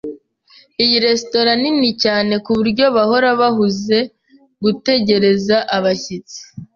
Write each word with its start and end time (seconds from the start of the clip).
Iyi 0.83 0.97
resitora 1.05 1.51
nini 1.61 1.91
cyane 2.03 2.33
kuburyo 2.45 2.85
bahora 2.95 3.29
bahuze 3.41 3.97
gutegereza 4.63 5.57
abashyitsi. 5.77 6.39